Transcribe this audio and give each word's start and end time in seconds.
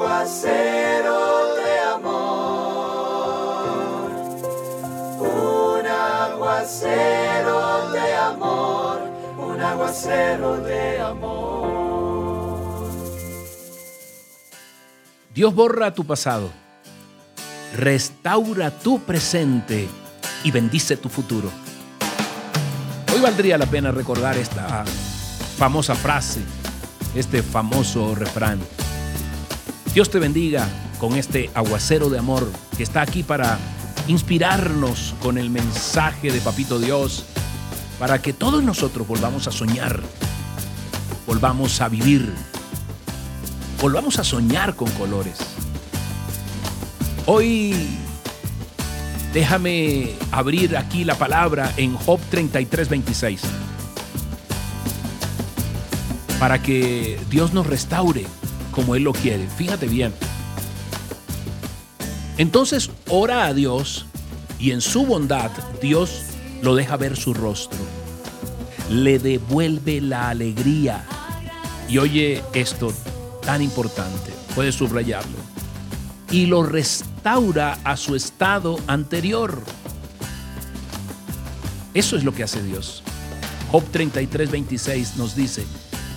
aguacero 0.00 1.54
de 1.56 1.78
amor, 1.94 3.30
un 5.20 5.86
aguacero 5.86 7.92
de 7.92 8.14
amor, 8.14 9.02
un 9.38 9.60
aguacero 9.60 10.56
de 10.62 11.00
amor. 11.00 12.88
Dios 15.34 15.54
borra 15.54 15.94
tu 15.94 16.06
pasado, 16.06 16.50
restaura 17.76 18.70
tu 18.70 19.00
presente 19.00 19.86
y 20.44 20.50
bendice 20.50 20.96
tu 20.96 21.10
futuro. 21.10 21.50
Hoy 23.12 23.20
valdría 23.20 23.58
la 23.58 23.66
pena 23.66 23.92
recordar 23.92 24.38
esta 24.38 24.82
famosa 25.58 25.94
frase, 25.94 26.40
este 27.14 27.42
famoso 27.42 28.14
refrán. 28.14 28.60
Dios 29.92 30.08
te 30.08 30.20
bendiga 30.20 30.68
con 31.00 31.16
este 31.16 31.50
aguacero 31.52 32.10
de 32.10 32.18
amor 32.18 32.48
que 32.76 32.84
está 32.84 33.02
aquí 33.02 33.24
para 33.24 33.58
inspirarnos 34.06 35.14
con 35.20 35.36
el 35.36 35.50
mensaje 35.50 36.30
de 36.30 36.40
Papito 36.40 36.78
Dios, 36.78 37.24
para 37.98 38.22
que 38.22 38.32
todos 38.32 38.62
nosotros 38.62 39.08
volvamos 39.08 39.48
a 39.48 39.50
soñar, 39.50 40.00
volvamos 41.26 41.80
a 41.80 41.88
vivir, 41.88 42.32
volvamos 43.82 44.20
a 44.20 44.24
soñar 44.24 44.76
con 44.76 44.88
colores. 44.92 45.38
Hoy 47.26 47.74
déjame 49.34 50.14
abrir 50.30 50.76
aquí 50.76 51.02
la 51.02 51.16
palabra 51.16 51.72
en 51.76 51.96
Job 51.96 52.20
33, 52.30 52.88
26, 52.88 53.40
para 56.38 56.62
que 56.62 57.18
Dios 57.28 57.52
nos 57.52 57.66
restaure 57.66 58.24
como 58.70 58.94
Él 58.94 59.04
lo 59.04 59.12
quiere. 59.12 59.46
Fíjate 59.46 59.86
bien. 59.86 60.12
Entonces 62.38 62.90
ora 63.08 63.46
a 63.46 63.54
Dios 63.54 64.06
y 64.58 64.70
en 64.70 64.80
su 64.80 65.04
bondad 65.04 65.50
Dios 65.82 66.22
lo 66.62 66.74
deja 66.74 66.96
ver 66.96 67.16
su 67.16 67.34
rostro. 67.34 67.78
Le 68.88 69.18
devuelve 69.18 70.00
la 70.00 70.30
alegría. 70.30 71.04
Y 71.88 71.98
oye 71.98 72.42
esto 72.54 72.92
tan 73.42 73.62
importante, 73.62 74.32
puedes 74.54 74.74
subrayarlo. 74.74 75.36
Y 76.30 76.46
lo 76.46 76.62
restaura 76.62 77.78
a 77.84 77.96
su 77.96 78.14
estado 78.14 78.78
anterior. 78.86 79.60
Eso 81.92 82.16
es 82.16 82.24
lo 82.24 82.32
que 82.32 82.44
hace 82.44 82.62
Dios. 82.62 83.02
Job 83.70 83.84
33, 83.90 84.50
26 84.50 85.16
nos 85.16 85.34
dice, 85.34 85.64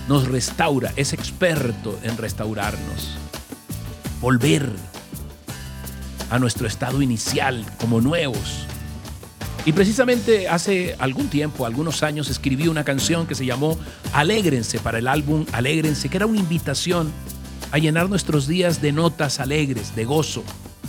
nos 0.08 0.28
restaura, 0.28 0.92
es 0.96 1.12
experto 1.12 1.98
en 2.02 2.16
restaurarnos. 2.16 3.16
Volver 4.20 4.68
a 6.30 6.38
nuestro 6.38 6.66
estado 6.66 7.02
inicial 7.02 7.64
como 7.78 8.00
nuevos. 8.00 8.66
Y 9.66 9.72
precisamente 9.72 10.48
hace 10.48 10.94
algún 10.98 11.28
tiempo, 11.28 11.64
algunos 11.64 12.02
años, 12.02 12.28
escribí 12.28 12.68
una 12.68 12.84
canción 12.84 13.26
que 13.26 13.34
se 13.34 13.46
llamó 13.46 13.78
Alégrense 14.12 14.78
para 14.78 14.98
el 14.98 15.08
álbum 15.08 15.46
Alégrense, 15.52 16.08
que 16.08 16.18
era 16.18 16.26
una 16.26 16.38
invitación 16.38 17.10
a 17.72 17.78
llenar 17.78 18.10
nuestros 18.10 18.46
días 18.46 18.82
de 18.82 18.92
notas 18.92 19.40
alegres, 19.40 19.96
de 19.96 20.04
gozo, 20.04 20.44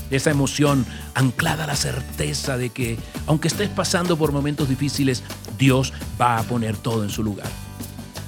de 0.09 0.17
esa 0.17 0.29
emoción 0.29 0.85
anclada 1.13 1.63
a 1.63 1.67
la 1.67 1.75
certeza 1.75 2.57
de 2.57 2.69
que, 2.69 2.97
aunque 3.27 3.47
estés 3.47 3.69
pasando 3.69 4.17
por 4.17 4.33
momentos 4.33 4.67
difíciles, 4.67 5.23
Dios 5.57 5.93
va 6.19 6.37
a 6.37 6.43
poner 6.43 6.75
todo 6.75 7.03
en 7.03 7.09
su 7.09 7.23
lugar. 7.23 7.64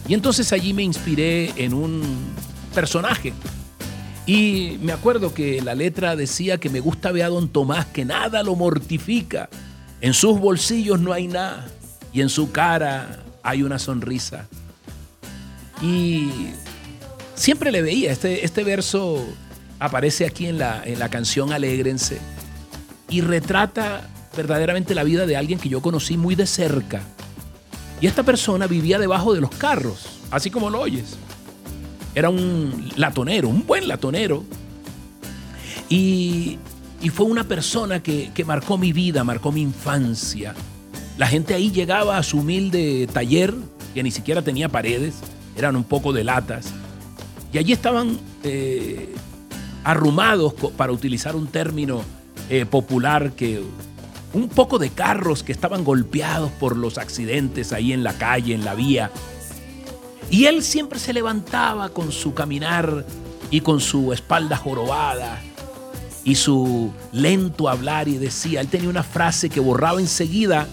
Y 0.08 0.14
entonces 0.14 0.54
allí 0.54 0.74
me 0.74 0.84
inspiré 0.84 1.54
en 1.58 1.74
un 1.74 2.02
personaje. 2.74 3.34
Y 4.26 4.78
me 4.82 4.94
acuerdo 4.94 5.34
que 5.34 5.62
la 5.62 5.76
letra 5.76 6.16
decía 6.16 6.58
que 6.58 6.70
me 6.70 6.80
gusta 6.80 7.12
ver 7.12 7.24
a 7.24 7.30
don 7.30 7.50
Tomás, 7.50 7.86
que 7.88 8.06
nada 8.06 8.44
lo 8.44 8.56
mortifica. 8.56 9.50
En 10.00 10.14
sus 10.14 10.40
bolsillos 10.40 11.00
no 11.00 11.12
hay 11.12 11.28
nada 11.28 11.68
y 12.14 12.22
en 12.22 12.30
su 12.30 12.52
cara 12.52 13.24
hay 13.44 13.64
una 13.64 13.80
sonrisa. 13.80 14.48
Y 15.82 16.30
siempre 17.36 17.72
le 17.72 17.82
veía, 17.82 18.12
este, 18.12 18.46
este 18.46 18.64
verso 18.64 19.26
aparece 19.80 20.26
aquí 20.26 20.48
en 20.48 20.58
la, 20.58 20.84
en 20.86 21.00
la 21.00 21.10
canción 21.10 21.52
Alégrense 21.52 22.20
y 23.10 23.22
retrata 23.22 24.10
verdaderamente 24.36 24.96
la 24.96 25.04
vida 25.04 25.26
de 25.26 25.38
alguien 25.38 25.60
que 25.60 25.70
yo 25.70 25.82
conocí 25.82 26.18
muy 26.18 26.36
de 26.36 26.48
cerca 26.48 27.02
y 28.00 28.08
esta 28.08 28.24
persona 28.24 28.68
vivía 28.68 29.00
debajo 29.00 29.34
de 29.34 29.42
los 29.42 29.52
carros, 29.52 30.06
así 30.32 30.52
como 30.52 30.70
lo 30.70 30.82
oyes. 30.82 31.18
Era 32.14 32.30
un 32.30 32.92
latonero, 32.96 33.50
un 33.50 33.66
buen 33.66 33.88
latonero. 33.88 34.44
Y, 35.90 36.60
fue 37.14 37.26
una 37.26 37.46
persona 37.46 38.04
que, 38.04 38.32
que 38.34 38.44
marcó 38.44 38.78
mi 38.78 38.92
vida, 38.92 39.24
marcó 39.24 39.52
mi 39.52 39.62
infancia. 39.62 40.54
La 41.18 41.26
gente 41.26 41.54
ahí 41.54 41.72
llegaba 41.72 42.18
a 42.18 42.24
su 42.24 42.40
humilde 42.40 43.08
taller, 43.12 43.54
que 43.94 44.04
ni 44.04 44.12
siquiera 44.12 44.42
tenía 44.42 44.70
paredes, 44.70 45.16
eran 45.56 45.76
un 45.76 45.84
poco 45.84 46.14
de 46.14 46.24
latas. 46.24 46.68
Y 47.54 47.58
allí 47.58 47.72
estaban 47.72 48.20
eh, 48.44 49.16
arrumados, 49.84 50.54
para 50.76 50.92
utilizar 50.92 51.36
un 51.36 51.48
término 51.48 52.02
eh, 52.50 52.66
popular 52.66 53.32
que 53.32 53.64
un 54.38 54.50
poco 54.50 54.78
de 54.78 54.92
carros 54.92 55.44
que 55.44 55.52
estaban 55.52 55.84
golpeados 55.84 56.52
por 56.52 56.78
los 56.78 56.98
accidentes 56.98 57.74
ahí 57.74 57.92
en 57.92 58.04
la 58.04 58.18
calle, 58.18 58.54
en 58.54 58.64
la 58.64 58.76
vía. 58.76 59.12
Y 60.30 60.46
él 60.46 60.64
siempre 60.64 61.00
se 61.00 61.14
levantaba 61.14 61.90
con 61.90 62.12
su 62.12 62.34
caminar 62.34 63.06
y 63.50 63.62
con 63.62 63.80
su 63.80 64.14
espalda 64.14 64.56
jorobada 64.58 65.42
y 66.24 66.36
su 66.36 66.92
lento 67.12 67.70
hablar 67.70 68.08
y 68.08 68.18
decía, 68.18 68.62
él 68.62 68.68
tenía 68.68 68.90
una 68.90 69.04
frase 69.04 69.50
que 69.50 69.60
borraba 69.60 70.00
enseguida 70.00 70.68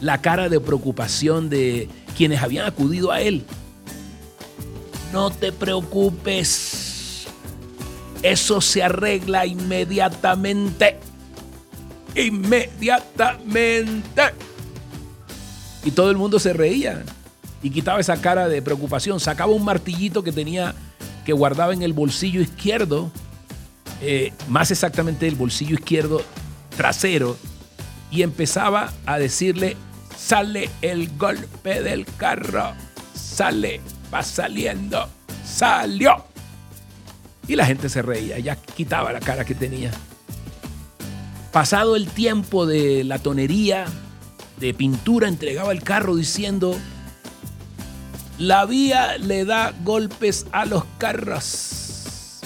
la 0.00 0.20
cara 0.20 0.48
de 0.48 0.60
preocupación 0.60 1.48
de 1.48 1.88
quienes 2.16 2.42
habían 2.42 2.66
acudido 2.66 3.10
a 3.10 3.20
él. 3.20 3.44
No 5.12 5.30
te 5.30 5.50
preocupes, 5.50 7.26
eso 8.22 8.60
se 8.60 8.82
arregla 8.82 9.46
inmediatamente 9.46 10.98
inmediatamente. 12.14 14.22
Y 15.84 15.90
todo 15.90 16.10
el 16.10 16.16
mundo 16.16 16.38
se 16.38 16.52
reía 16.52 17.02
y 17.62 17.70
quitaba 17.70 18.00
esa 18.00 18.20
cara 18.20 18.48
de 18.48 18.62
preocupación. 18.62 19.20
Sacaba 19.20 19.52
un 19.52 19.64
martillito 19.64 20.22
que 20.22 20.32
tenía, 20.32 20.74
que 21.24 21.32
guardaba 21.32 21.72
en 21.72 21.82
el 21.82 21.92
bolsillo 21.92 22.40
izquierdo, 22.40 23.10
eh, 24.00 24.32
más 24.48 24.70
exactamente 24.70 25.28
el 25.28 25.36
bolsillo 25.36 25.74
izquierdo 25.74 26.22
trasero, 26.76 27.36
y 28.10 28.22
empezaba 28.22 28.92
a 29.06 29.18
decirle, 29.18 29.76
sale 30.16 30.70
el 30.82 31.16
golpe 31.16 31.82
del 31.82 32.04
carro, 32.16 32.72
sale, 33.14 33.80
va 34.12 34.22
saliendo, 34.22 35.08
salió. 35.44 36.24
Y 37.48 37.56
la 37.56 37.66
gente 37.66 37.88
se 37.88 38.02
reía, 38.02 38.38
ya 38.38 38.56
quitaba 38.56 39.12
la 39.12 39.20
cara 39.20 39.44
que 39.44 39.54
tenía. 39.54 39.90
Pasado 41.52 41.96
el 41.96 42.08
tiempo 42.08 42.64
de 42.64 43.04
la 43.04 43.18
tonería, 43.18 43.84
de 44.58 44.72
pintura, 44.72 45.28
entregaba 45.28 45.72
el 45.72 45.82
carro 45.82 46.16
diciendo, 46.16 46.74
la 48.38 48.64
vía 48.64 49.18
le 49.18 49.44
da 49.44 49.74
golpes 49.84 50.46
a 50.50 50.64
los 50.64 50.84
carros. 50.96 52.40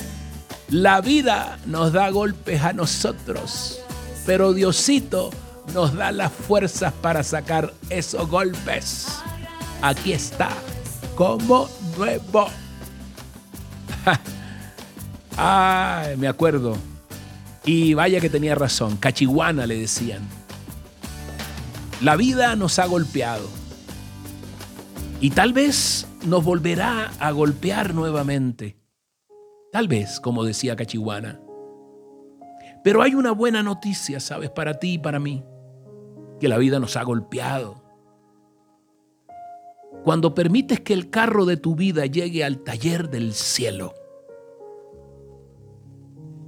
La 0.71 1.00
vida 1.00 1.61
nos 1.66 1.93
da 1.93 2.11
golpes 2.11 2.62
a 2.62 2.72
nosotros, 2.72 3.78
pero 4.27 4.53
Diosito 4.53 5.31
nos 5.72 5.95
da 5.95 6.11
las 6.11 6.33
fuerzas 6.33 6.93
para 6.93 7.22
sacar 7.22 7.72
esos 7.91 8.28
golpes. 8.28 9.06
Aquí 9.83 10.15
está, 10.15 10.50
como 11.15 11.69
nuevo. 11.97 12.49
Ay, 15.36 16.16
me 16.16 16.27
acuerdo 16.27 16.77
y 17.66 17.95
vaya 17.95 18.21
que 18.21 18.30
tenía 18.30 18.54
razón, 18.54 18.97
cachihuana 18.97 19.66
le 19.66 19.77
decían. 19.77 20.22
La 22.01 22.15
vida 22.15 22.54
nos 22.54 22.78
ha 22.78 22.86
golpeado 22.86 23.48
y 25.21 25.30
tal 25.30 25.53
vez 25.53 26.07
nos 26.24 26.45
volverá 26.45 27.10
a 27.18 27.33
golpear 27.33 27.92
nuevamente. 27.92 28.77
Tal 29.72 29.89
vez, 29.89 30.21
como 30.21 30.45
decía 30.45 30.77
Cachihuana. 30.77 31.41
Pero 32.84 33.03
hay 33.03 33.15
una 33.15 33.33
buena 33.33 33.63
noticia, 33.63 34.21
¿sabes? 34.21 34.51
Para 34.51 34.78
ti 34.78 34.95
y 34.95 34.98
para 34.98 35.19
mí. 35.19 35.45
Que 36.39 36.48
la 36.48 36.59
vida 36.59 36.78
nos 36.78 36.97
ha 36.97 37.03
golpeado. 37.03 37.83
Cuando 40.04 40.34
permites 40.34 40.80
que 40.80 40.92
el 40.92 41.10
carro 41.10 41.47
de 41.47 41.57
tu 41.57 41.74
vida 41.74 42.07
llegue 42.07 42.45
al 42.45 42.62
taller 42.62 43.10
del 43.10 43.34
cielo 43.34 43.95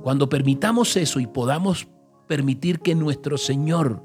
cuando 0.08 0.30
permitamos 0.30 0.96
eso 0.96 1.20
y 1.20 1.26
podamos 1.26 1.86
permitir 2.26 2.80
que 2.80 2.94
nuestro 2.94 3.36
Señor 3.36 4.02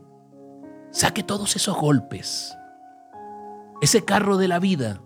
saque 0.92 1.24
todos 1.24 1.56
esos 1.56 1.78
golpes, 1.78 2.54
ese 3.82 4.04
carro 4.04 4.36
de 4.36 4.50
la 4.50 4.60
vida 4.60 5.02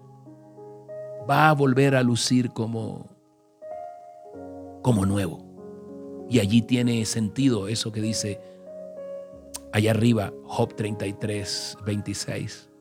va 1.30 1.50
a 1.50 1.54
volver 1.54 1.96
a 1.96 2.02
lucir 2.02 2.50
como 2.50 3.16
como 4.82 5.06
nuevo. 5.06 5.46
Y 6.32 6.40
allí 6.40 6.64
tiene 6.64 7.06
sentido 7.06 7.68
eso 7.68 7.92
que 7.92 8.02
dice 8.02 8.42
allá 9.74 9.92
arriba, 9.92 10.34
Job 10.46 10.74
33, 10.76 11.78
26. 11.86 12.72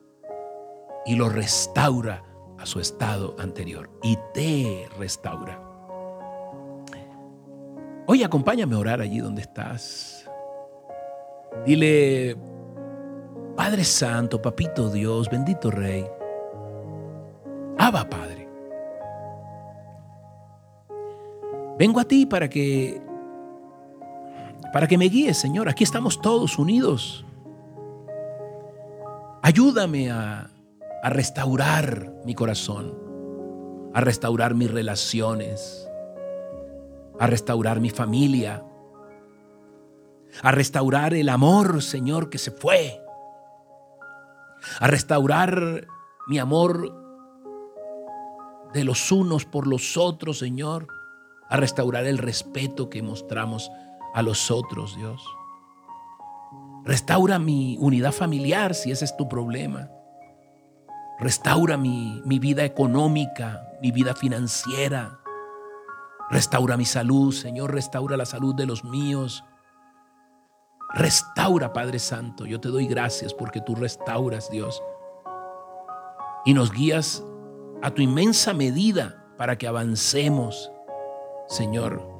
Y 1.05 1.17
lo 1.17 1.29
restaura 1.29 2.23
a 2.57 2.65
su 2.65 2.79
estado 2.79 3.35
anterior 3.37 3.91
y 4.01 4.17
te 4.33 4.89
restaura. 4.97 5.66
Acompáñame 8.23 8.75
a 8.75 8.79
orar 8.79 9.01
allí 9.01 9.19
donde 9.19 9.41
estás. 9.41 10.29
Dile, 11.65 12.35
Padre 13.55 13.83
Santo, 13.83 14.41
Papito 14.41 14.89
Dios, 14.89 15.29
bendito 15.29 15.71
Rey. 15.71 16.05
Abba, 17.77 18.07
Padre. 18.09 18.47
Vengo 21.77 21.99
a 21.99 22.05
ti 22.05 22.25
para 22.25 22.49
que 22.49 23.01
para 24.73 24.87
que 24.87 24.97
me 24.97 25.05
guíes, 25.05 25.37
Señor. 25.37 25.69
Aquí 25.69 25.83
estamos 25.83 26.21
todos 26.21 26.59
unidos. 26.59 27.25
Ayúdame 29.41 30.11
a 30.11 30.49
restaurar 31.03 32.11
mi 32.25 32.35
corazón, 32.35 32.93
a 33.93 34.01
restaurar 34.01 34.55
mis 34.55 34.69
relaciones, 34.69 35.86
a 37.19 37.27
restaurar 37.27 37.79
mi 37.79 37.89
familia, 37.89 38.63
a 40.41 40.51
restaurar 40.51 41.13
el 41.13 41.29
amor, 41.29 41.81
Señor, 41.81 42.29
que 42.29 42.37
se 42.37 42.51
fue, 42.51 43.01
a 44.79 44.87
restaurar 44.87 45.87
mi 46.27 46.39
amor 46.39 46.93
de 48.73 48.83
los 48.83 49.11
unos 49.11 49.45
por 49.45 49.67
los 49.67 49.97
otros, 49.97 50.39
Señor, 50.39 50.87
a 51.49 51.57
restaurar 51.57 52.05
el 52.05 52.17
respeto 52.17 52.89
que 52.89 53.01
mostramos 53.01 53.71
a 54.13 54.21
los 54.21 54.51
otros, 54.51 54.95
Dios. 54.97 55.23
Restaura 56.83 57.39
mi 57.39 57.77
unidad 57.79 58.11
familiar 58.11 58.73
si 58.73 58.91
ese 58.91 59.05
es 59.05 59.17
tu 59.17 59.27
problema. 59.27 59.89
Restaura 61.19 61.77
mi, 61.77 62.21
mi, 62.25 62.39
vida 62.39 62.63
económica, 62.63 63.73
mi 63.81 63.91
vida 63.91 64.13
financiera. 64.13 65.19
Restaura 66.29 66.77
mi 66.77 66.85
salud, 66.85 67.33
Señor, 67.33 67.73
restaura 67.73 68.17
la 68.17 68.25
salud 68.25 68.53
de 68.55 68.65
los 68.65 68.83
míos. 68.83 69.43
Restaura, 70.93 71.73
Padre 71.73 71.99
Santo. 71.99 72.45
Yo 72.45 72.59
te 72.59 72.69
doy 72.69 72.87
gracias 72.87 73.33
porque 73.33 73.61
tú 73.61 73.75
restauras, 73.75 74.49
Dios. 74.49 74.81
Y 76.45 76.53
nos 76.53 76.71
guías 76.71 77.23
a 77.81 77.91
tu 77.91 78.01
inmensa 78.01 78.53
medida 78.53 79.25
para 79.37 79.57
que 79.57 79.67
avancemos, 79.67 80.71
Señor 81.47 82.17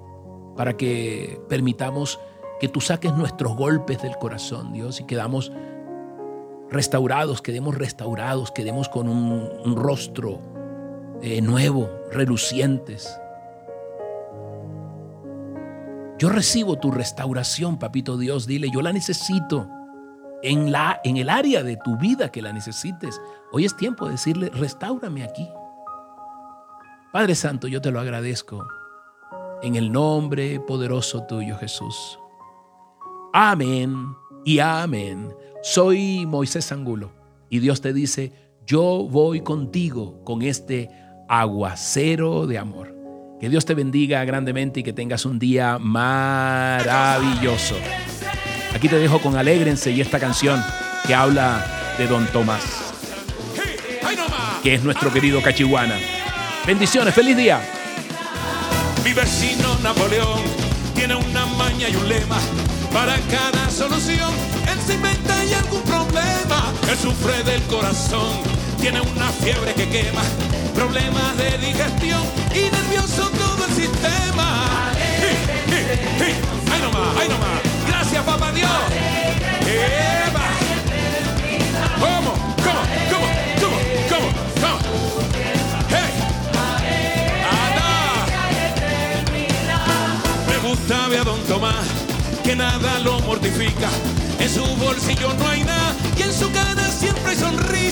para 0.57 0.75
que 0.75 1.39
permitamos 1.47 2.19
que 2.59 2.67
tú 2.67 2.81
saques 2.81 3.13
nuestros 3.13 3.55
golpes 3.55 4.01
del 4.01 4.17
corazón, 4.17 4.73
Dios, 4.73 4.99
y 4.99 5.05
quedamos 5.05 5.51
restaurados, 6.69 7.41
quedemos 7.41 7.75
restaurados, 7.75 8.51
quedemos 8.51 8.89
con 8.89 9.07
un, 9.07 9.75
rostro 9.77 10.39
eh, 11.21 11.41
nuevo, 11.41 11.89
relucientes. 12.11 13.17
Yo 16.19 16.29
recibo 16.29 16.79
tu 16.79 16.91
restauración, 16.91 17.77
papito 17.77 18.17
Dios, 18.17 18.47
dile, 18.47 18.69
yo 18.73 18.81
la 18.81 18.91
necesito 18.91 19.69
en, 20.41 20.71
la, 20.71 20.99
en 21.03 21.17
el 21.17 21.29
área 21.29 21.63
de 21.63 21.77
tu 21.77 21.97
vida 21.97 22.31
que 22.31 22.41
la 22.41 22.53
necesites. 22.53 23.21
Hoy 23.51 23.65
es 23.65 23.75
tiempo 23.77 24.05
de 24.05 24.13
decirle, 24.13 24.49
restaurame 24.49 25.23
aquí. 25.23 25.47
Padre 27.13 27.35
Santo, 27.35 27.67
yo 27.67 27.81
te 27.81 27.91
lo 27.91 27.99
agradezco 27.99 28.67
en 29.61 29.75
el 29.75 29.91
nombre 29.91 30.59
poderoso 30.59 31.23
tuyo, 31.23 31.57
Jesús. 31.57 32.19
Amén 33.33 34.15
y 34.43 34.59
amén. 34.59 35.33
Soy 35.61 36.25
Moisés 36.25 36.71
Angulo 36.71 37.11
y 37.49 37.59
Dios 37.59 37.81
te 37.81 37.93
dice, 37.93 38.33
yo 38.65 39.07
voy 39.09 39.41
contigo 39.41 40.23
con 40.23 40.41
este 40.41 40.89
aguacero 41.29 42.47
de 42.47 42.57
amor. 42.57 42.96
Que 43.39 43.49
Dios 43.49 43.65
te 43.65 43.75
bendiga 43.75 44.25
grandemente 44.25 44.79
y 44.79 44.83
que 44.83 44.93
tengas 44.93 45.23
un 45.23 45.37
día 45.37 45.77
maravilloso. 45.79 47.75
Aquí 48.73 48.89
te 48.89 48.97
dejo 48.97 49.19
con 49.19 49.37
Alégrense 49.37 49.91
y 49.91 50.01
esta 50.01 50.19
canción 50.19 50.63
que 51.05 51.13
habla 51.13 51.63
de 51.99 52.07
Don 52.07 52.25
Tomás, 52.27 52.63
que 54.63 54.73
es 54.73 54.83
nuestro 54.83 55.13
querido 55.13 55.39
Cachihuana. 55.43 55.99
Bendiciones, 56.65 57.13
feliz 57.13 57.37
día. 57.37 57.61
Mi 59.03 59.13
vecino 59.13 59.77
Napoleón 59.83 60.41
tiene 60.95 61.15
una 61.15 61.45
maña 61.45 61.89
y 61.89 61.95
un 61.95 62.09
lema 62.09 62.39
para 62.91 63.17
cada 63.29 63.69
solución. 63.69 64.33
Él 64.67 64.79
se 64.85 64.95
inventa 64.95 65.45
y 65.45 65.53
algún 65.53 65.83
problema. 65.83 66.73
Él 66.89 66.97
sufre 66.97 67.43
del 67.43 67.61
corazón, 67.63 68.33
tiene 68.81 68.99
una 68.99 69.29
fiebre 69.29 69.75
que 69.75 69.87
quema, 69.89 70.23
problemas 70.77 71.35
de 71.37 71.57
digestión 71.57 72.21
y 72.53 72.69
nervioso 72.69 73.31
todo 73.31 73.65
el 73.65 73.73
sistema. 73.73 74.91
¡Ay 76.71 76.81
nomás, 76.83 77.17
ay 77.19 77.29
nomás! 77.29 77.61
Gracias, 77.87 78.23
papá 78.23 78.51
Dios. 78.51 78.69
¡Eva! 79.65 80.16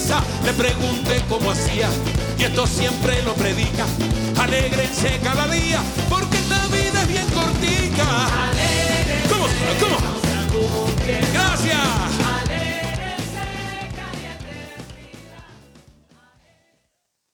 risa, 0.06 0.22
le 0.44 0.54
pregunté 0.54 1.24
cómo 1.30 1.52
hacía. 1.52 1.90
Y 2.38 2.44
esto 2.44 2.68
siempre 2.68 3.22
lo 3.24 3.34
predica. 3.34 3.86
Alégrense 4.40 5.20
cada 5.24 5.48
día, 5.48 5.82
porque 6.10 6.38
esta 6.38 6.68
vida 6.68 7.02
es 7.02 7.08
bien 7.08 7.28
cortica. 7.34 8.06
¿Cómo? 9.30 9.48
¿Cómo? 9.80 10.88
Gracias. 11.34 12.45